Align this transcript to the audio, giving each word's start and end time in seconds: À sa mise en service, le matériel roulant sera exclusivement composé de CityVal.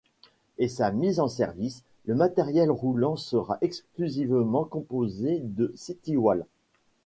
À 0.59 0.67
sa 0.67 0.89
mise 0.91 1.19
en 1.19 1.27
service, 1.27 1.83
le 2.07 2.15
matériel 2.15 2.71
roulant 2.71 3.15
sera 3.17 3.59
exclusivement 3.61 4.63
composé 4.63 5.41
de 5.43 5.71
CityVal. 5.75 6.47